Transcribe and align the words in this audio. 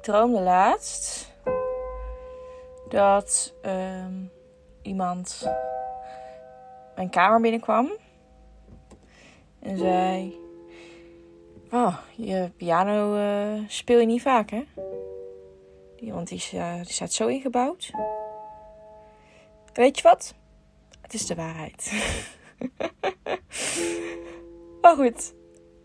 Droomde 0.00 0.40
laatst 0.40 1.32
dat 2.88 3.54
ehm, 3.62 4.24
iemand 4.82 5.48
mijn 6.94 7.10
kamer 7.10 7.40
binnenkwam 7.40 7.90
en 9.58 9.78
zei: 9.78 10.38
Oh, 11.70 11.96
je 12.16 12.50
piano 12.56 13.16
eh, 13.16 13.68
speel 13.68 13.98
je 13.98 14.06
niet 14.06 14.22
vaak, 14.22 14.50
hè? 14.50 14.64
Want 16.00 16.28
die 16.28 16.40
staat 16.82 17.12
zo 17.12 17.26
ingebouwd. 17.26 17.90
Weet 19.72 19.96
je 19.96 20.02
wat? 20.02 20.34
Het 21.00 21.14
is 21.14 21.26
de 21.26 21.34
waarheid. 21.34 21.92
maar 24.80 24.94
goed, 24.96 25.34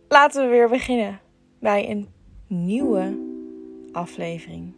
laten 0.07 0.43
we 0.43 0.49
weer 0.49 0.69
beginnen 0.69 1.19
bij 1.59 1.89
een 1.89 2.13
nieuwe 2.47 3.24
aflevering 3.95 4.73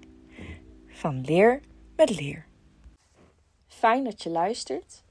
van 0.88 1.22
Leer 1.22 1.62
met 1.96 2.20
Leer. 2.20 2.46
Fijn 3.68 4.04
dat 4.04 4.24
je 4.24 4.30
luistert. 4.30 5.04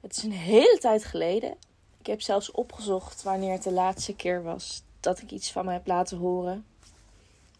Het 0.00 0.16
is 0.16 0.22
een 0.22 0.32
hele 0.32 0.78
tijd 0.80 1.04
geleden. 1.04 1.56
Ik 2.00 2.06
heb 2.06 2.20
zelfs 2.20 2.50
opgezocht 2.50 3.22
wanneer 3.22 3.52
het 3.52 3.62
de 3.62 3.72
laatste 3.72 4.16
keer 4.16 4.42
was 4.42 4.82
dat 5.00 5.20
ik 5.20 5.30
iets 5.30 5.52
van 5.52 5.64
me 5.64 5.72
heb 5.72 5.86
laten 5.86 6.18
horen. 6.18 6.66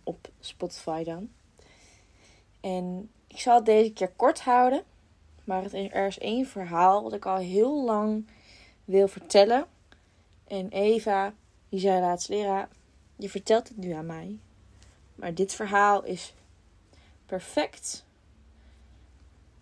Op 0.02 0.28
Spotify 0.40 1.04
dan. 1.04 1.30
En 2.60 3.10
ik 3.26 3.38
zal 3.38 3.54
het 3.54 3.66
deze 3.66 3.92
keer 3.92 4.12
kort 4.16 4.40
houden. 4.40 4.82
Maar 5.44 5.72
er 5.72 6.06
is 6.06 6.18
één 6.18 6.46
verhaal 6.46 7.02
dat 7.02 7.12
ik 7.12 7.26
al 7.26 7.36
heel 7.36 7.84
lang 7.84 8.26
wil 8.84 9.08
vertellen. 9.08 9.66
En 10.46 10.68
Eva, 10.68 11.34
die 11.68 11.80
zei 11.80 12.00
laatst, 12.00 12.28
Lera, 12.28 12.68
je 13.16 13.30
vertelt 13.30 13.68
het 13.68 13.76
nu 13.76 13.90
aan 13.90 14.06
mij. 14.06 14.38
Maar 15.18 15.34
dit 15.34 15.54
verhaal 15.54 16.04
is 16.04 16.34
perfect 17.26 18.04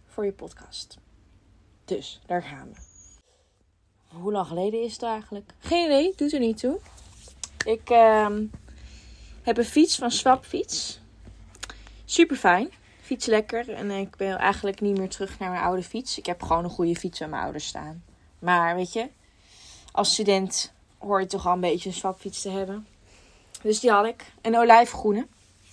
voor 0.06 0.24
je 0.24 0.32
podcast. 0.32 0.98
Dus, 1.84 2.20
daar 2.26 2.42
gaan 2.42 2.68
we. 2.72 2.80
Hoe 4.16 4.32
lang 4.32 4.46
geleden 4.46 4.82
is 4.82 4.92
het 4.92 5.02
eigenlijk? 5.02 5.52
Geen 5.58 5.84
idee, 5.84 6.12
doet 6.16 6.32
er 6.32 6.40
niet 6.40 6.58
toe. 6.58 6.80
Ik 7.64 7.90
uh, 7.90 8.28
heb 9.42 9.58
een 9.58 9.64
fiets 9.64 9.96
van 9.96 10.10
Swapfiets. 10.10 11.00
Super 12.04 12.36
fijn. 12.36 12.70
Fiets 13.00 13.26
lekker. 13.26 13.70
En 13.70 13.90
ik 13.90 14.16
ben 14.16 14.38
eigenlijk 14.38 14.80
niet 14.80 14.98
meer 14.98 15.08
terug 15.08 15.38
naar 15.38 15.50
mijn 15.50 15.62
oude 15.62 15.82
fiets. 15.82 16.18
Ik 16.18 16.26
heb 16.26 16.42
gewoon 16.42 16.64
een 16.64 16.70
goede 16.70 16.96
fiets 16.96 17.22
aan 17.22 17.30
mijn 17.30 17.42
ouders 17.42 17.66
staan. 17.66 18.04
Maar 18.38 18.74
weet 18.74 18.92
je, 18.92 19.08
als 19.92 20.12
student 20.12 20.72
hoor 20.98 21.20
je 21.20 21.26
toch 21.26 21.46
al 21.46 21.52
een 21.52 21.60
beetje 21.60 21.88
een 21.88 21.94
swapfiets 21.94 22.42
te 22.42 22.50
hebben. 22.50 22.86
Dus 23.62 23.80
die 23.80 23.90
had 23.90 24.06
ik. 24.06 24.32
Een 24.42 24.56
olijfgroene. 24.56 25.26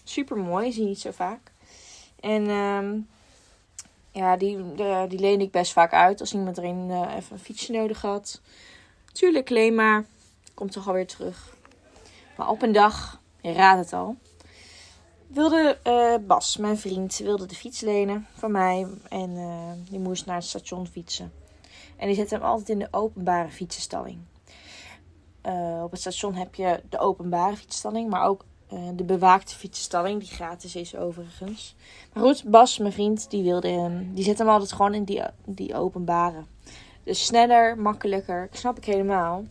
Super 0.03 0.37
mooi, 0.37 0.71
zie 0.71 0.81
je 0.81 0.87
niet 0.87 0.99
zo 0.99 1.11
vaak. 1.11 1.51
En 2.19 2.49
ehm, 2.49 2.99
ja, 4.11 4.37
die, 4.37 4.57
die 5.07 5.19
leen 5.19 5.41
ik 5.41 5.51
best 5.51 5.71
vaak 5.71 5.93
uit 5.93 6.19
als 6.19 6.33
iemand 6.33 6.57
erin 6.57 6.89
uh, 6.89 7.15
even 7.15 7.33
een 7.33 7.39
fietsje 7.39 7.71
nodig 7.71 8.01
had. 8.01 8.41
Tuurlijk, 9.11 9.49
leen 9.49 9.75
maar. 9.75 10.05
Komt 10.53 10.71
toch 10.71 10.87
alweer 10.87 11.07
terug. 11.07 11.55
Maar 12.37 12.49
op 12.49 12.61
een 12.61 12.71
dag, 12.71 13.21
je 13.41 13.51
raadt 13.51 13.79
het 13.79 13.93
al, 13.93 14.15
wilde 15.27 15.77
uh, 15.83 16.27
Bas, 16.27 16.57
mijn 16.57 16.77
vriend, 16.77 17.17
wilde 17.17 17.45
de 17.45 17.55
fiets 17.55 17.81
lenen 17.81 18.27
van 18.33 18.51
mij. 18.51 18.88
En 19.09 19.29
uh, 19.29 19.71
die 19.89 19.99
moest 19.99 20.25
naar 20.25 20.35
het 20.35 20.45
station 20.45 20.88
fietsen. 20.88 21.33
En 21.97 22.07
die 22.07 22.15
zette 22.15 22.35
hem 22.35 22.43
altijd 22.43 22.69
in 22.69 22.79
de 22.79 22.88
openbare 22.91 23.49
fietsenstalling. 23.49 24.19
Op 25.83 25.91
het 25.91 25.99
station 25.99 26.35
heb 26.35 26.55
je 26.55 26.83
de 26.89 26.99
openbare 26.99 27.55
fietsstalling, 27.55 28.09
maar 28.09 28.23
ook 28.23 28.45
de 28.95 29.03
bewaakte 29.03 29.55
fietsenstalling, 29.55 30.19
die 30.19 30.29
gratis 30.29 30.75
is 30.75 30.95
overigens. 30.95 31.75
Maar 32.13 32.23
goed, 32.23 32.43
Bas, 32.43 32.77
mijn 32.77 32.93
vriend, 32.93 33.29
die 33.29 33.43
wilde 33.43 33.67
hem, 33.67 34.13
die 34.13 34.23
zet 34.23 34.38
hem 34.38 34.49
altijd 34.49 34.71
gewoon 34.71 34.93
in 34.93 35.03
die, 35.03 35.21
die 35.45 35.75
openbare. 35.75 36.44
Dus 37.03 37.25
sneller, 37.25 37.78
makkelijker, 37.78 38.47
snap 38.51 38.78
ik 38.78 38.85
helemaal. 38.85 39.44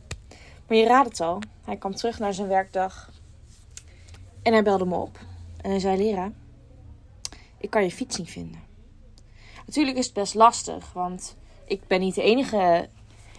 Maar 0.67 0.77
je 0.77 0.87
raadt 0.87 1.09
het 1.09 1.21
al, 1.21 1.39
hij 1.65 1.77
kwam 1.77 1.95
terug 1.95 2.19
naar 2.19 2.35
zijn 2.35 2.49
werkdag 2.49 3.11
en 4.43 4.53
hij 4.53 4.63
belde 4.63 4.85
me 4.85 4.97
op. 4.97 5.19
En 5.61 5.71
hij 5.71 5.81
zei: 5.81 5.97
Lera, 5.97 6.33
ik 7.59 7.71
kan 7.71 7.83
je 7.83 7.91
fiets 7.91 8.19
niet 8.19 8.31
vinden. 8.31 8.61
Natuurlijk 9.67 9.97
is 9.97 10.05
het 10.05 10.15
best 10.15 10.35
lastig, 10.35 10.93
want 10.93 11.37
ik 11.65 11.87
ben 11.87 12.01
niet 12.01 12.15
de 12.15 12.23
enige 12.23 12.89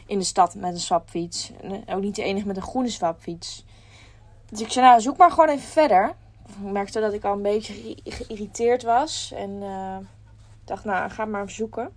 in 0.06 0.18
de 0.18 0.26
stad 0.26 0.56
met 0.56 0.74
een 0.74 0.80
swapfiets. 0.80 1.52
En 1.62 1.96
ook 1.96 2.02
niet 2.02 2.16
de 2.16 2.24
enige 2.24 2.48
met 2.48 2.56
een 2.56 2.62
groene 2.62 2.90
swapfiets. 2.90 3.66
Dus 4.54 4.62
ik 4.62 4.72
zei: 4.72 4.86
Nou, 4.86 5.02
zoek 5.02 5.18
maar 5.18 5.32
gewoon 5.32 5.50
even 5.50 5.70
verder. 5.70 6.16
Ik 6.48 6.72
merkte 6.72 7.00
dat 7.00 7.14
ik 7.14 7.24
al 7.24 7.34
een 7.34 7.42
beetje 7.42 7.96
geïrriteerd 8.04 8.84
was. 8.84 9.32
En 9.36 9.50
uh, 9.50 9.98
dacht: 10.66 10.84
Nou, 10.84 11.10
ga 11.10 11.26
maar 11.26 11.42
even 11.42 11.54
zoeken. 11.54 11.92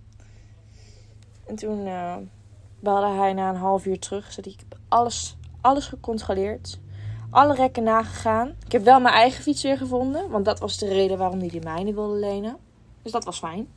En 1.45 1.55
toen 1.55 1.85
uh, 1.85 2.15
belde 2.79 3.07
hij 3.07 3.33
na 3.33 3.49
een 3.49 3.55
half 3.55 3.85
uur 3.85 3.99
terug. 3.99 4.31
Zei 4.31 4.47
ik 4.49 4.59
heb 4.59 4.79
alles, 4.87 5.37
alles 5.61 5.87
gecontroleerd 5.87 6.79
alle 7.29 7.53
rekken 7.53 7.83
nagegaan. 7.83 8.55
Ik 8.65 8.71
heb 8.71 8.83
wel 8.83 8.99
mijn 8.99 9.13
eigen 9.13 9.43
fiets 9.43 9.63
weer 9.63 9.77
gevonden. 9.77 10.29
Want 10.29 10.45
dat 10.45 10.59
was 10.59 10.77
de 10.77 10.87
reden 10.87 11.17
waarom 11.17 11.39
hij 11.39 11.49
de 11.49 11.59
mijne 11.59 11.93
wilde 11.93 12.15
lenen. 12.19 12.57
Dus 13.01 13.11
dat 13.11 13.23
was 13.23 13.39
fijn. 13.39 13.67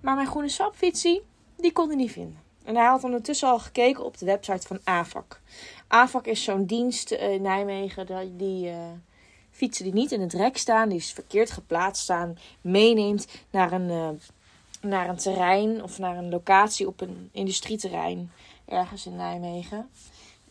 Maar 0.00 0.14
mijn 0.14 0.26
groene 0.26 0.48
sapfietsie, 0.48 1.22
die 1.56 1.72
kon 1.72 1.86
hij 1.86 1.96
niet 1.96 2.12
vinden. 2.12 2.38
En 2.64 2.76
hij 2.76 2.86
had 2.86 3.04
ondertussen 3.04 3.48
al 3.48 3.58
gekeken 3.58 4.04
op 4.04 4.18
de 4.18 4.26
website 4.26 4.66
van 4.66 4.80
AVAC. 4.84 5.40
AVAC 5.88 6.26
is 6.26 6.44
zo'n 6.44 6.64
dienst 6.64 7.10
in 7.10 7.42
Nijmegen 7.42 8.36
die 8.36 8.66
uh, 8.66 8.76
fietsen 9.50 9.84
die 9.84 9.94
niet 9.94 10.12
in 10.12 10.20
het 10.20 10.32
rek 10.32 10.56
staan, 10.56 10.88
die 10.88 11.04
verkeerd 11.04 11.50
geplaatst 11.50 12.02
staan, 12.02 12.38
meeneemt 12.60 13.26
naar 13.50 13.72
een, 13.72 13.88
uh, 13.88 14.08
naar 14.80 15.08
een 15.08 15.16
terrein 15.16 15.82
of 15.82 15.98
naar 15.98 16.16
een 16.16 16.30
locatie 16.30 16.86
op 16.86 17.00
een 17.00 17.28
industrieterrein 17.32 18.30
ergens 18.64 19.06
in 19.06 19.16
Nijmegen. 19.16 19.88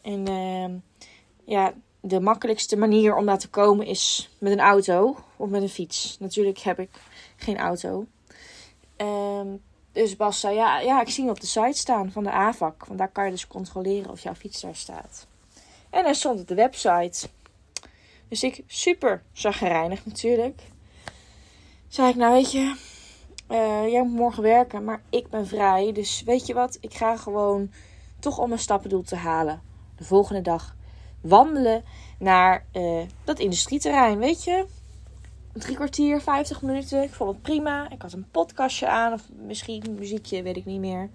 En 0.02 0.30
uh, 0.30 0.66
ja, 1.44 1.74
de 2.00 2.20
makkelijkste 2.20 2.78
manier 2.78 3.16
om 3.16 3.26
daar 3.26 3.40
te 3.40 3.50
komen 3.50 3.86
is 3.86 4.30
met 4.38 4.52
een 4.52 4.60
auto 4.60 5.18
of 5.36 5.50
met 5.50 5.62
een 5.62 5.70
fiets. 5.70 6.18
Natuurlijk 6.20 6.60
heb 6.60 6.80
ik 6.80 6.90
geen 7.36 7.58
auto. 7.58 8.06
Um, 8.98 9.62
dus 9.92 10.16
Bas 10.16 10.40
zei, 10.40 10.56
ja, 10.56 10.80
ja, 10.80 11.02
ik 11.02 11.10
zie 11.10 11.30
op 11.30 11.40
de 11.40 11.48
site 11.48 11.78
staan 11.78 12.12
van 12.12 12.24
de 12.24 12.32
AVAC. 12.32 12.86
Want 12.86 13.00
daar 13.00 13.12
kan 13.12 13.26
je 13.26 13.32
dus 13.32 13.48
controleren 13.48 14.12
of 14.12 14.22
jouw 14.22 14.36
fiets 14.36 14.62
daar 14.62 14.76
staat. 14.76 15.28
En 15.90 16.04
hij 16.04 16.14
stond 16.14 16.40
op 16.40 16.48
de 16.48 16.56
website. 16.56 17.28
Dus 18.28 18.44
ik, 18.44 18.64
super 18.68 19.24
zagrijnig 19.32 20.06
natuurlijk. 20.06 20.62
Zei 21.88 22.10
ik, 22.10 22.16
nou 22.16 22.34
weet 22.34 22.52
je, 22.52 22.76
uh, 23.50 23.88
jij 23.92 24.04
moet 24.04 24.18
morgen 24.18 24.44
werken, 24.44 24.84
maar 24.84 25.02
ik 25.10 25.30
ben 25.30 25.48
vrij. 25.48 25.92
Dus 25.92 26.24
weet 26.26 26.46
je 26.46 26.54
wat, 26.54 26.78
ik 26.82 26.94
ga 26.94 27.18
gewoon 27.18 27.72
toch 28.20 28.38
om 28.38 28.48
mijn 28.48 28.62
stappendoel 28.62 29.04
te 29.04 29.16
halen. 29.16 29.62
De 29.96 30.04
volgende 30.04 30.42
dag 30.42 30.76
wandelen 31.22 31.84
naar 32.20 32.66
uh, 32.74 33.02
dat 33.24 33.40
industrieterrein. 33.40 34.18
Weet 34.18 34.44
je, 34.44 34.66
drie 35.54 35.76
kwartier, 35.76 36.22
vijftig 36.22 36.62
minuten. 36.62 37.04
Ik 37.04 37.14
vond 37.14 37.32
het 37.32 37.42
prima. 37.42 37.90
Ik 37.90 38.02
had 38.02 38.14
een 38.14 38.30
podcastje 38.32 38.88
aan, 38.88 39.14
of 39.14 39.22
misschien 39.36 39.96
muziekje, 40.00 40.44
weet 40.44 40.58
ik 40.58 40.66
niet 40.66 40.80
meer. 40.80 41.10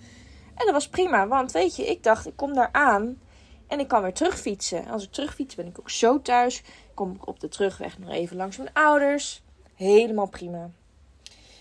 En 0.55 0.65
dat 0.65 0.73
was 0.73 0.89
prima, 0.89 1.29
want 1.29 1.53
weet 1.53 1.77
je, 1.77 1.87
ik 1.87 2.03
dacht, 2.03 2.27
ik 2.27 2.37
kom 2.37 2.55
daar 2.55 2.69
aan 2.73 3.19
en 3.67 3.81
ik 3.81 3.89
kan 3.89 4.03
weer 4.03 4.13
terugfietsen. 4.13 4.87
Als 4.87 5.05
ik 5.05 5.13
terugfiets, 5.13 5.55
ben 5.55 5.67
ik 5.67 5.79
ook 5.79 5.91
zo 5.91 6.23
thuis. 6.23 6.63
Kom 6.95 7.13
ik 7.13 7.27
op 7.27 7.41
de 7.41 7.49
terugweg 7.49 7.99
nog 7.99 8.11
even 8.11 8.37
langs 8.37 8.57
mijn 8.57 8.73
ouders. 8.73 9.43
Helemaal 9.75 10.29
prima. 10.29 10.71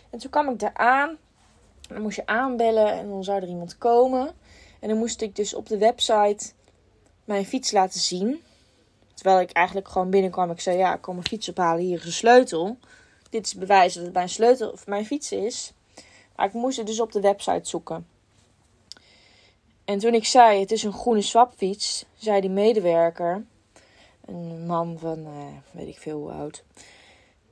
En 0.10 0.20
toen 0.20 0.30
kwam 0.30 0.50
ik 0.50 0.60
daar 0.60 0.74
aan. 0.74 1.18
Dan 1.90 2.02
moest 2.02 2.16
je 2.16 2.26
aanbellen 2.26 2.92
en 2.92 3.10
dan 3.10 3.24
zou 3.24 3.42
er 3.42 3.48
iemand 3.48 3.78
komen. 3.78 4.34
En 4.80 4.90
dan 4.90 4.98
moest 4.98 5.22
ik 5.22 5.36
dus 5.36 5.54
op 5.54 5.68
de 5.68 5.78
website 5.78 6.52
mijn 7.24 7.46
fiets 7.46 7.72
laten 7.72 8.00
zien. 8.00 8.42
Terwijl 9.16 9.40
ik 9.40 9.52
eigenlijk 9.52 9.88
gewoon 9.88 10.10
binnenkwam. 10.10 10.52
Ik 10.52 10.60
zei, 10.60 10.78
ja, 10.78 10.94
ik 10.94 11.02
kom 11.02 11.16
mijn 11.16 11.28
fiets 11.28 11.50
ophalen. 11.50 11.84
Hier 11.84 11.98
is 11.98 12.06
een 12.06 12.12
sleutel. 12.12 12.78
Dit 13.30 13.46
is 13.46 13.56
bewijs 13.56 13.94
dat 13.94 14.04
het 14.04 14.14
mijn 14.14 14.30
sleutel 14.30 14.70
of 14.70 14.88
mijn 14.88 15.06
fiets 15.06 15.32
is. 15.32 15.74
Maar 16.36 16.46
ik 16.46 16.54
moest 16.54 16.78
het 16.78 16.88
dus 16.88 17.00
op 17.00 17.12
de 17.12 17.22
website 17.22 17.70
zoeken. 17.70 18.08
En 19.86 20.00
toen 20.00 20.14
ik 20.14 20.26
zei, 20.26 20.60
het 20.60 20.72
is 20.72 20.84
een 20.84 20.94
groene 20.94 21.22
swapfiets, 21.22 22.06
zei 22.16 22.42
die 22.42 22.50
medewerker, 22.50 23.46
een 24.26 24.66
man 24.66 24.98
van, 25.00 25.20
uh, 25.20 25.32
weet 25.72 25.88
ik 25.88 25.98
veel 25.98 26.20
hoe 26.20 26.32
oud, 26.32 26.64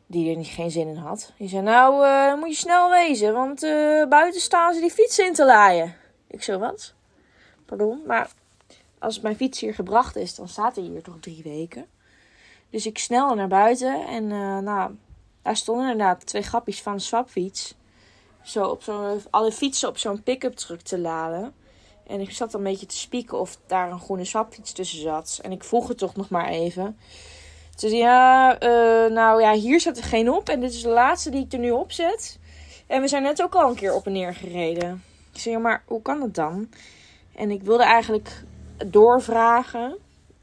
die 0.07 0.36
er 0.36 0.45
geen 0.45 0.71
zin 0.71 0.88
in 0.88 0.95
had. 0.95 1.33
Die 1.38 1.50
zei, 1.50 1.62
nou, 1.62 2.06
uh, 2.06 2.39
moet 2.39 2.50
je 2.50 2.56
snel 2.56 2.89
wezen, 2.89 3.33
want 3.33 3.63
uh, 3.63 4.07
buiten 4.07 4.42
staan 4.42 4.74
ze 4.74 4.80
die 4.80 4.92
fiets 4.92 5.19
in 5.19 5.33
te 5.33 5.45
laaien. 5.45 5.95
Ik 6.27 6.44
zo, 6.44 6.60
wat? 6.60 6.94
Pardon, 7.65 8.01
maar 8.06 8.31
als 9.03 9.19
mijn 9.19 9.35
fiets 9.35 9.59
hier 9.59 9.73
gebracht 9.73 10.15
is, 10.15 10.35
dan 10.35 10.47
staat 10.47 10.75
hij 10.75 10.85
hier 10.85 11.01
toch 11.01 11.17
drie 11.19 11.44
weken. 11.44 11.85
Dus 12.69 12.85
ik 12.85 12.97
snel 12.97 13.35
naar 13.35 13.47
buiten 13.47 14.07
en 14.07 14.23
uh, 14.23 14.57
nou, 14.57 14.91
daar 15.41 15.57
stonden 15.57 15.91
inderdaad 15.91 16.25
twee 16.25 16.41
grappies 16.41 16.81
van 16.81 16.94
een 16.94 17.00
swapfiets. 17.00 17.75
Zo 18.44 18.63
op 18.63 18.83
zo'n, 18.83 19.21
alle 19.29 19.51
fietsen 19.51 19.89
op 19.89 19.97
zo'n 19.97 20.23
pick-up 20.23 20.55
truck 20.55 20.81
te 20.81 21.00
laden. 21.00 21.53
En 22.07 22.19
ik 22.19 22.31
zat 22.31 22.53
een 22.53 22.63
beetje 22.63 22.85
te 22.85 22.97
spieken 22.97 23.39
of 23.39 23.57
daar 23.67 23.91
een 23.91 24.00
groene 24.00 24.25
swapfiets 24.25 24.71
tussen 24.71 25.01
zat. 25.01 25.39
En 25.41 25.51
ik 25.51 25.63
vroeg 25.63 25.88
het 25.88 25.97
toch 25.97 26.15
nog 26.15 26.29
maar 26.29 26.47
even. 26.47 26.97
Ze 27.75 27.89
zei, 27.89 28.01
ja, 28.01 28.53
uh, 28.53 29.11
nou 29.11 29.41
ja, 29.41 29.53
hier 29.53 29.79
zit 29.79 29.97
er 29.97 30.03
geen 30.03 30.29
op. 30.29 30.50
En 30.50 30.59
dit 30.59 30.73
is 30.73 30.81
de 30.81 30.89
laatste 30.89 31.29
die 31.29 31.45
ik 31.45 31.53
er 31.53 31.59
nu 31.59 31.71
op 31.71 31.91
zet. 31.91 32.39
En 32.88 33.01
we 33.01 33.07
zijn 33.07 33.23
net 33.23 33.41
ook 33.41 33.55
al 33.55 33.69
een 33.69 33.75
keer 33.75 33.94
op 33.94 34.05
en 34.05 34.11
neer 34.11 34.35
gereden. 34.35 35.03
Ik 35.33 35.39
zei, 35.39 35.55
ja, 35.55 35.61
maar 35.61 35.83
hoe 35.85 36.01
kan 36.01 36.21
het 36.21 36.35
dan? 36.35 36.69
En 37.35 37.51
ik 37.51 37.63
wilde 37.63 37.83
eigenlijk 37.83 38.44
doorvragen 38.86 39.98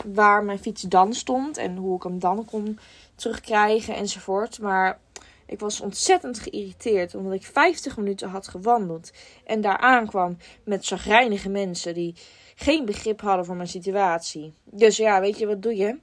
waar 0.07 0.45
mijn 0.45 0.59
fiets 0.59 0.83
dan 0.83 1.15
stond. 1.15 1.57
En 1.57 1.77
hoe 1.77 1.97
ik 1.97 2.03
hem 2.03 2.19
dan 2.19 2.45
kon 2.45 2.79
terugkrijgen 3.15 3.95
enzovoort. 3.95 4.61
Maar 4.61 4.99
ik 5.47 5.61
was 5.61 5.81
ontzettend 5.81 6.39
geïrriteerd 6.39 7.15
omdat 7.15 7.33
ik 7.33 7.45
50 7.45 7.97
minuten 7.97 8.29
had 8.29 8.49
gewandeld. 8.49 9.11
En 9.45 9.61
daar 9.61 9.79
aankwam 9.79 10.37
met 10.65 10.85
zagrijnige 10.85 11.49
mensen 11.49 11.95
die 11.95 12.15
geen 12.55 12.85
begrip 12.85 13.21
hadden 13.21 13.45
voor 13.45 13.57
mijn 13.57 13.69
situatie. 13.69 14.55
Dus 14.65 14.97
ja, 14.97 15.21
weet 15.21 15.39
je, 15.39 15.47
wat 15.47 15.63
doe 15.63 15.77
je? 15.77 15.99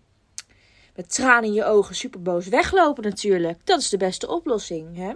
Met 0.95 1.13
tranen 1.13 1.43
in 1.43 1.53
je 1.53 1.65
ogen 1.65 1.95
superboos 1.95 2.47
weglopen 2.47 3.03
natuurlijk. 3.03 3.59
Dat 3.63 3.79
is 3.79 3.89
de 3.89 3.97
beste 3.97 4.27
oplossing, 4.27 4.97
hè? 4.97 5.13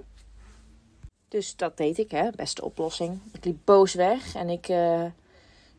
Dus 1.28 1.56
dat 1.56 1.78
deed 1.78 1.98
ik, 1.98 2.12
hè? 2.12 2.30
Beste 2.36 2.63
oplossing. 2.66 3.19
Ik 3.34 3.46
liep 3.46 3.58
boos 3.63 3.94
weg 3.94 4.36
en 4.36 4.50
ik 4.50 4.69
uh, 4.69 5.06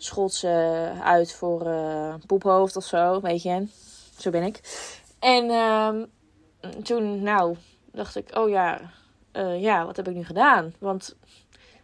schold 0.04 0.34
ze 0.34 0.90
uit 1.02 1.32
voor 1.32 1.66
uh, 1.66 2.14
poephoofd 2.26 2.76
of 2.76 2.84
zo, 2.84 3.20
weet 3.20 3.43
je. 3.43 3.66
Zo 4.19 4.31
ben 4.31 4.43
ik. 4.43 4.60
En 5.19 5.44
uh, 5.44 6.02
toen, 6.82 7.22
nou, 7.22 7.56
dacht 7.93 8.16
ik, 8.16 8.37
oh 8.37 8.49
ja, 8.49 8.81
uh, 9.32 9.62
ja, 9.62 9.87
wat 9.87 9.96
heb 9.96 10.08
ik 10.08 10.14
nu 10.14 10.25
gedaan? 10.25 10.75
Want 10.78 11.16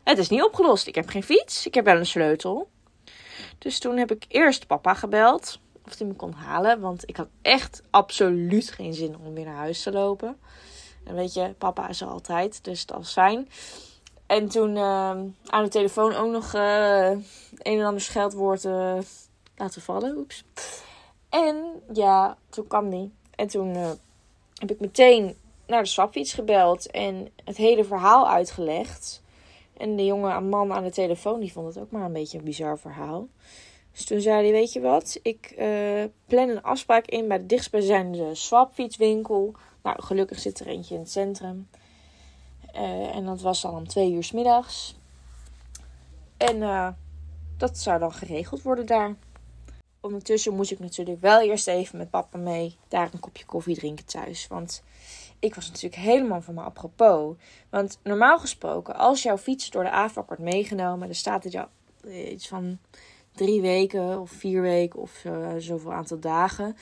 het 0.04 0.18
is 0.18 0.28
niet 0.28 0.42
opgelost. 0.42 0.86
Ik 0.86 0.94
heb 0.94 1.08
geen 1.08 1.22
fiets. 1.22 1.66
Ik 1.66 1.74
heb 1.74 1.84
wel 1.84 1.96
een 1.96 2.06
sleutel. 2.06 2.68
Dus 3.58 3.78
toen 3.78 3.96
heb 3.96 4.10
ik 4.10 4.24
eerst 4.28 4.66
papa 4.66 4.94
gebeld. 4.94 5.60
Of 5.84 5.98
hij 5.98 6.06
me 6.06 6.14
kon 6.14 6.32
halen. 6.32 6.80
Want 6.80 7.08
ik 7.08 7.16
had 7.16 7.28
echt 7.42 7.82
absoluut 7.90 8.70
geen 8.70 8.94
zin 8.94 9.16
om 9.18 9.34
weer 9.34 9.44
naar 9.44 9.54
huis 9.54 9.82
te 9.82 9.92
lopen. 9.92 10.38
En 11.04 11.14
weet 11.14 11.34
je, 11.34 11.54
papa 11.58 11.88
is 11.88 12.02
altijd. 12.02 12.64
Dus 12.64 12.86
dat 12.86 12.96
was 12.96 13.12
fijn. 13.12 13.48
En 14.28 14.48
toen 14.48 14.76
uh, 14.76 15.10
aan 15.46 15.64
de 15.64 15.68
telefoon 15.68 16.14
ook 16.14 16.30
nog 16.32 16.54
uh, 16.54 17.10
een 17.10 17.78
en 17.78 17.84
ander 17.84 18.00
scheldwoord 18.00 18.64
uh, 18.64 18.98
laten 19.56 19.82
vallen. 19.82 20.16
Oeps. 20.16 20.44
En 21.28 21.82
ja, 21.92 22.36
toen 22.48 22.66
kwam 22.66 22.90
die. 22.90 23.12
En 23.34 23.46
toen 23.46 23.74
heb 24.54 24.70
ik 24.70 24.80
meteen 24.80 25.36
naar 25.66 25.82
de 25.82 25.88
swapfiets 25.88 26.32
gebeld 26.32 26.90
en 26.90 27.28
het 27.44 27.56
hele 27.56 27.84
verhaal 27.84 28.28
uitgelegd. 28.28 29.22
En 29.76 29.96
de 29.96 30.04
jonge 30.04 30.40
man 30.40 30.72
aan 30.72 30.84
de 30.84 30.90
telefoon, 30.90 31.40
die 31.40 31.52
vond 31.52 31.74
het 31.74 31.82
ook 31.82 31.90
maar 31.90 32.04
een 32.04 32.12
beetje 32.12 32.38
een 32.38 32.44
bizar 32.44 32.78
verhaal. 32.78 33.28
Dus 33.92 34.04
toen 34.04 34.20
zei 34.20 34.42
hij, 34.42 34.52
weet 34.52 34.72
je 34.72 34.80
wat, 34.80 35.18
ik 35.22 35.54
plan 36.26 36.48
een 36.48 36.62
afspraak 36.62 37.06
in 37.06 37.28
bij 37.28 37.38
de 37.38 37.46
dichtstbijzijnde 37.46 38.34
swapfietswinkel. 38.34 39.54
Nou, 39.82 40.02
gelukkig 40.02 40.38
zit 40.38 40.60
er 40.60 40.66
eentje 40.66 40.94
in 40.94 41.00
het 41.00 41.10
centrum. 41.10 41.68
Uh, 42.78 43.16
en 43.16 43.24
dat 43.24 43.40
was 43.40 43.60
dan 43.60 43.74
om 43.74 43.88
twee 43.88 44.12
uur 44.12 44.24
s 44.24 44.32
middags. 44.32 44.96
En 46.36 46.56
uh, 46.56 46.88
dat 47.56 47.78
zou 47.78 47.98
dan 47.98 48.12
geregeld 48.12 48.62
worden 48.62 48.86
daar. 48.86 49.14
Ondertussen 50.00 50.54
moest 50.54 50.70
ik 50.70 50.78
natuurlijk 50.78 51.20
wel 51.20 51.40
eerst 51.40 51.66
even 51.66 51.98
met 51.98 52.10
papa 52.10 52.38
mee 52.38 52.76
daar 52.88 53.08
een 53.12 53.20
kopje 53.20 53.44
koffie 53.44 53.76
drinken 53.76 54.04
thuis. 54.04 54.46
Want 54.46 54.82
ik 55.38 55.54
was 55.54 55.66
natuurlijk 55.66 56.02
helemaal 56.02 56.40
van 56.40 56.54
me 56.54 56.60
apropos. 56.60 57.36
Want 57.70 57.98
normaal 58.02 58.38
gesproken, 58.38 58.96
als 58.96 59.22
jouw 59.22 59.38
fiets 59.38 59.70
door 59.70 59.82
de 59.82 59.90
AVAC 59.90 60.26
wordt 60.26 60.42
meegenomen, 60.42 61.06
dan 61.06 61.16
staat 61.16 61.44
het 61.44 61.52
jou 61.52 61.68
iets 62.10 62.48
van 62.48 62.78
drie 63.32 63.60
weken 63.60 64.20
of 64.20 64.30
vier 64.30 64.62
weken 64.62 65.00
of 65.00 65.24
uh, 65.24 65.48
zoveel 65.58 65.92
aantal 65.92 66.18
dagen. 66.18 66.76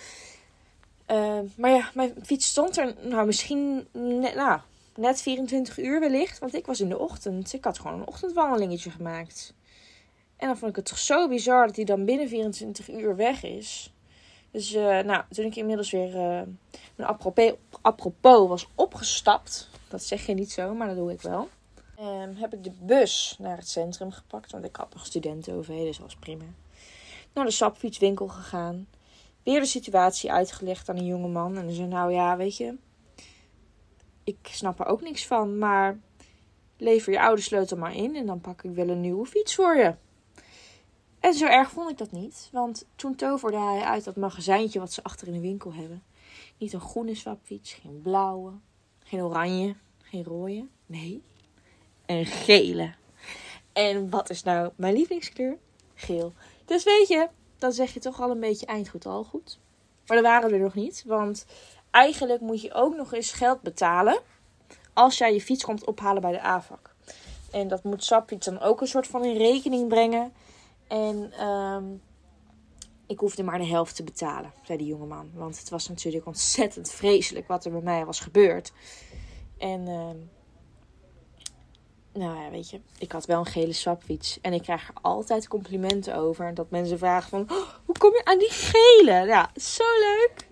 Maar 1.57 1.71
ja, 1.71 1.91
mijn 1.95 2.15
fiets 2.23 2.47
stond 2.47 2.77
er 2.77 2.95
nou 3.03 3.27
misschien 3.27 3.89
net, 3.93 4.35
nou, 4.35 4.61
net 4.97 5.23
24 5.23 5.79
uur 5.79 6.01
wellicht. 6.01 6.39
Want 6.39 6.55
ik 6.55 6.67
was 6.67 6.81
in 6.81 6.89
de 6.89 6.99
ochtend. 6.99 7.53
Ik 7.53 7.65
had 7.65 7.79
gewoon 7.79 8.01
een 8.01 8.07
ochtendwandelingetje 8.07 8.91
gemaakt. 8.91 9.55
En 10.37 10.47
dan 10.47 10.57
vond 10.57 10.71
ik 10.71 10.77
het 10.77 10.87
toch 10.87 10.99
zo 10.99 11.29
bizar 11.29 11.67
dat 11.67 11.77
hij 11.77 11.85
dan 11.85 12.05
binnen 12.05 12.29
24 12.29 12.91
uur 12.91 13.17
weg 13.17 13.43
is. 13.43 13.95
Dus 14.51 14.75
uh, 14.75 15.01
nou, 15.01 15.25
toen 15.31 15.45
ik 15.45 15.57
inmiddels 15.57 15.91
weer 15.91 16.09
uh, 16.09 16.43
mijn 16.97 17.09
apropos, 17.09 17.53
apropos 17.81 18.49
was 18.49 18.69
opgestapt. 18.75 19.69
Dat 19.89 20.03
zeg 20.03 20.27
je 20.27 20.35
niet 20.35 20.53
zo, 20.53 20.75
maar 20.75 20.87
dat 20.87 20.97
doe 20.97 21.13
ik 21.13 21.23
wel. 21.23 21.49
Um, 22.01 22.37
heb 22.37 22.55
ik 22.55 22.65
de 22.65 22.73
bus 22.81 23.37
naar 23.39 23.57
het 23.57 23.69
centrum 23.69 24.11
gepakt. 24.11 24.53
Want 24.53 24.65
ik 24.65 24.77
had 24.77 24.95
nog 24.95 25.07
studenten 25.07 25.55
over, 25.55 25.75
dus 25.75 25.97
dat 25.97 26.07
was 26.07 26.17
prima. 26.17 26.45
Naar 27.33 27.45
de 27.45 27.51
sapfietswinkel 27.51 28.29
gegaan. 28.29 28.89
Weer 29.43 29.61
de 29.61 29.67
situatie 29.67 30.33
uitgelegd 30.33 30.89
aan 30.89 30.97
een 30.97 31.07
jonge 31.07 31.29
man. 31.29 31.57
En 31.57 31.65
hij 31.65 31.75
zei, 31.75 31.87
nou 31.87 32.13
ja, 32.13 32.37
weet 32.37 32.57
je. 32.57 32.77
Ik 34.27 34.49
snap 34.51 34.81
er 34.81 34.87
ook 34.87 35.03
niks 35.03 35.27
van. 35.27 35.59
Maar 35.59 35.99
lever 36.77 37.13
je 37.13 37.21
oude 37.21 37.43
sleutel 37.43 37.77
maar 37.77 37.95
in. 37.95 38.17
En 38.17 38.27
dan 38.27 38.41
pak 38.41 38.63
ik 38.63 38.75
wel 38.75 38.89
een 38.89 39.01
nieuwe 39.01 39.27
fiets 39.27 39.55
voor 39.55 39.77
je. 39.77 39.95
En 41.21 41.35
zo 41.35 41.47
erg 41.47 41.71
vond 41.71 41.91
ik 41.91 41.99
dat 41.99 42.13
niet. 42.13 42.49
Want 42.53 42.87
toen 42.97 43.15
toverde 43.15 43.59
hij 43.59 43.81
uit 43.81 44.05
dat 44.05 44.17
magazijntje 44.17 44.79
wat 44.79 44.93
ze 44.93 45.03
achter 45.03 45.27
in 45.27 45.33
de 45.33 45.41
winkel 45.41 45.75
hebben. 45.75 46.03
Niet 46.59 46.73
een 46.73 46.81
groene 46.81 47.15
swapfiets, 47.15 47.73
geen 47.73 48.01
blauwe, 48.03 48.53
geen 49.05 49.23
oranje, 49.23 49.75
geen 50.03 50.25
rode. 50.25 50.67
Nee, 50.87 51.23
een 52.07 52.27
gele. 52.27 52.95
En 53.73 54.11
wat 54.11 54.31
is 54.31 54.43
nou 54.43 54.73
mijn 54.77 54.95
lievelingskleur? 54.95 55.59
Geel. 55.95 56.33
Dus 56.65 56.85
weet 56.85 57.09
je, 57.09 57.29
dan 57.59 57.73
zeg 57.73 57.95
je 57.95 58.01
toch 58.01 58.21
al 58.21 58.31
een 58.31 58.41
beetje 58.41 58.67
eindgoed 58.67 59.07
al 59.07 59.25
goed. 59.25 59.59
Maar 60.07 60.17
dat 60.17 60.27
waren 60.27 60.51
we 60.51 60.57
er 60.57 60.63
nog 60.63 60.75
niet. 60.75 61.05
Want 61.07 61.47
eigenlijk 61.97 62.41
moet 62.41 62.63
je 62.63 62.75
ook 62.75 62.97
nog 62.97 63.13
eens 63.13 63.33
geld 63.33 63.61
betalen 63.61 64.19
als 64.93 65.19
jij 65.19 65.33
je 65.33 65.41
fiets 65.41 65.65
komt 65.65 65.87
ophalen 65.87 66.23
bij 66.23 66.33
de 66.33 66.41
AVAC. 66.41 66.95
En 67.51 67.69
dat 67.69 67.85
moet 67.85 68.05
Sapfiets 68.05 68.47
dan 68.47 68.61
ook 68.61 68.81
een 68.81 68.87
soort 68.87 69.07
van 69.07 69.25
in 69.25 69.37
rekening 69.37 69.89
brengen. 69.89 70.33
En 70.89 71.47
um, 71.47 72.03
ik 73.07 73.19
hoefde 73.19 73.43
maar 73.43 73.59
de 73.59 73.67
helft 73.67 73.97
te 73.97 74.05
betalen, 74.05 74.53
zei 74.63 74.79
die 74.79 74.87
jongeman. 74.87 75.31
Want 75.35 75.59
het 75.59 75.69
was 75.69 75.89
natuurlijk 75.89 76.27
ontzettend 76.27 76.91
vreselijk 76.91 77.49
wat 77.49 77.65
er 77.65 77.71
bij 77.71 77.81
mij 77.81 78.05
was 78.05 78.21
gebeurd. 78.21 78.73
En 79.59 79.89
um, 79.89 80.31
nou 82.13 82.43
ja, 82.43 82.51
weet 82.51 82.71
je, 82.71 82.81
ik 82.99 83.13
had 83.13 83.27
wel 83.27 83.39
een 83.39 83.47
gele 83.47 83.73
swapfiets. 83.73 84.39
En 84.41 84.53
ik 84.53 84.63
krijg 84.63 84.89
er 84.89 84.95
altijd 85.03 85.49
complimenten 85.49 86.17
over. 86.17 86.55
Dat 86.55 86.71
mensen 86.71 86.99
vragen 86.99 87.29
van, 87.29 87.57
oh, 87.57 87.69
hoe 87.85 87.99
kom 87.99 88.13
je 88.13 88.25
aan 88.25 88.39
die 88.39 88.51
gele? 88.51 89.27
Ja, 89.27 89.51
zo 89.55 89.85
leuk. 89.85 90.46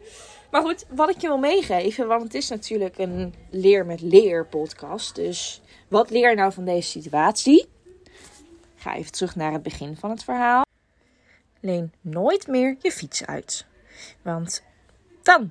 Maar 0.55 0.62
goed, 0.62 0.85
wat 0.89 1.09
ik 1.09 1.21
je 1.21 1.27
wil 1.27 1.39
meegeven, 1.39 2.06
want 2.06 2.23
het 2.23 2.35
is 2.35 2.49
natuurlijk 2.49 2.99
een 2.99 3.34
leer 3.51 3.87
met 3.87 4.01
leer 4.01 4.46
podcast. 4.46 5.15
Dus 5.15 5.61
wat 5.89 6.11
leer 6.11 6.31
je 6.31 6.37
nou 6.37 6.53
van 6.53 6.65
deze 6.65 6.89
situatie? 6.89 7.69
Ga 8.77 8.94
even 8.94 9.13
terug 9.13 9.37
naar 9.37 9.53
het 9.53 9.63
begin 9.63 9.96
van 9.96 10.11
het 10.11 10.25
verhaal. 10.25 10.63
Leen 11.61 11.93
nooit 12.01 12.46
meer 12.46 12.77
je 12.81 12.93
fiets 12.93 13.27
uit. 13.27 13.67
Want 14.23 14.63
dan 15.23 15.51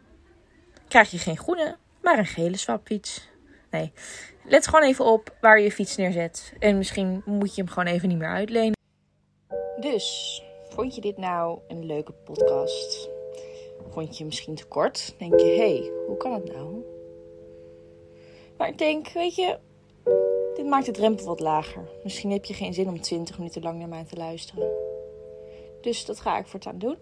krijg 0.88 1.12
je 1.12 1.18
geen 1.18 1.38
groene, 1.38 1.78
maar 2.02 2.18
een 2.18 2.26
gele 2.26 2.58
swapfiets. 2.58 3.30
Nee, 3.72 3.92
let 4.44 4.68
gewoon 4.68 4.86
even 4.86 5.06
op 5.06 5.36
waar 5.42 5.58
je 5.58 5.64
je 5.64 5.72
fiets 5.72 5.96
neerzet. 5.96 6.54
En 6.60 6.78
misschien 6.78 7.22
moet 7.26 7.56
je 7.56 7.62
hem 7.62 7.72
gewoon 7.72 7.94
even 7.94 8.10
niet 8.10 8.18
meer 8.18 8.34
uitlenen. 8.34 8.78
Dus, 9.80 10.42
vond 10.70 10.96
je 10.96 11.02
dit 11.02 11.18
nou 11.18 11.60
een 11.68 11.86
leuke 11.86 12.12
podcast? 12.12 13.13
Vond 13.90 14.18
je 14.18 14.26
misschien 14.26 14.56
te 14.56 14.66
kort? 14.66 15.16
Denk 15.18 15.40
je, 15.40 15.46
hé, 15.46 15.78
hey, 15.78 15.92
hoe 16.08 16.18
kan 16.18 16.34
het 16.34 16.54
nou? 16.54 16.84
Maar 18.58 18.68
ik 18.68 18.78
denk, 18.78 19.10
weet 19.10 19.36
je, 19.36 19.60
dit 20.56 20.66
maakt 20.66 20.86
de 20.86 20.92
drempel 20.92 21.26
wat 21.26 21.40
lager. 21.40 21.90
Misschien 22.04 22.32
heb 22.32 22.46
je 22.46 22.54
geen 22.54 22.74
zin 22.74 22.88
om 22.88 23.02
20 23.02 23.38
minuten 23.38 23.62
lang 23.62 23.80
naar 23.80 23.88
mij 23.88 24.04
te 24.04 24.16
luisteren. 24.16 24.72
Dus 25.82 26.06
dat 26.06 26.20
ga 26.20 26.38
ik 26.38 26.48
voortaan 26.48 26.78
doen. 26.78 26.98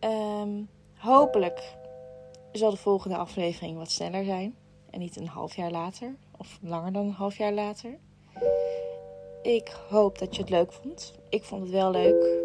Um, 0.00 0.68
hopelijk 0.94 1.76
zal 2.52 2.70
de 2.70 2.76
volgende 2.76 3.16
aflevering 3.16 3.76
wat 3.76 3.90
sneller 3.90 4.24
zijn. 4.24 4.56
En 4.90 4.98
niet 5.00 5.16
een 5.16 5.28
half 5.28 5.56
jaar 5.56 5.70
later. 5.70 6.16
Of 6.38 6.58
langer 6.62 6.92
dan 6.92 7.06
een 7.06 7.12
half 7.12 7.36
jaar 7.36 7.52
later. 7.52 7.98
Ik 9.42 9.76
hoop 9.88 10.18
dat 10.18 10.34
je 10.34 10.40
het 10.40 10.50
leuk 10.50 10.72
vond. 10.72 11.14
Ik 11.28 11.44
vond 11.44 11.62
het 11.62 11.70
wel 11.70 11.90
leuk. 11.90 12.42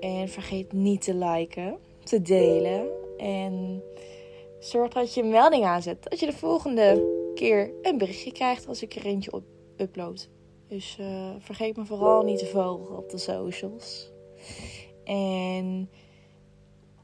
En 0.00 0.28
vergeet 0.28 0.72
niet 0.72 1.02
te 1.02 1.14
liken, 1.14 1.78
te 2.04 2.22
delen. 2.22 2.88
En 3.16 3.82
zorg 4.58 4.92
dat 4.92 5.14
je 5.14 5.22
een 5.22 5.30
melding 5.30 5.64
aanzet. 5.64 6.02
Dat 6.02 6.20
je 6.20 6.26
de 6.26 6.32
volgende 6.32 7.20
keer 7.34 7.72
een 7.82 7.98
berichtje 7.98 8.32
krijgt 8.32 8.68
als 8.68 8.82
ik 8.82 8.94
er 8.94 9.06
eentje 9.06 9.32
op 9.32 9.44
upload. 9.76 10.28
Dus 10.68 10.96
uh, 11.00 11.30
vergeet 11.38 11.76
me 11.76 11.84
vooral 11.84 12.22
niet 12.22 12.38
te 12.38 12.46
volgen 12.46 12.96
op 12.96 13.10
de 13.10 13.18
socials. 13.18 14.10
En 15.04 15.90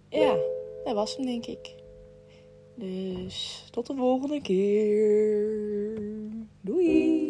ja, 0.09 0.37
dat 0.85 0.95
was 0.95 1.17
hem 1.17 1.27
denk 1.27 1.47
ik. 1.47 1.75
Dus 2.75 3.67
tot 3.71 3.87
de 3.87 3.95
volgende 3.95 4.43
keer. 4.43 5.99
Doei! 6.61 7.28